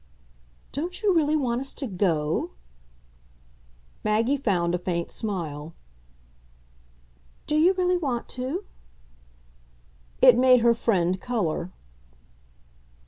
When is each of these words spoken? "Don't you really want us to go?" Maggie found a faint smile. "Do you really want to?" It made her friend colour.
"Don't 0.71 1.03
you 1.03 1.13
really 1.13 1.35
want 1.35 1.61
us 1.61 1.75
to 1.75 1.85
go?" 1.85 2.49
Maggie 4.03 4.35
found 4.35 4.73
a 4.73 4.79
faint 4.79 5.11
smile. 5.11 5.75
"Do 7.45 7.55
you 7.55 7.73
really 7.75 7.97
want 7.97 8.27
to?" 8.29 8.63
It 10.23 10.35
made 10.35 10.61
her 10.61 10.73
friend 10.73 11.21
colour. 11.21 11.71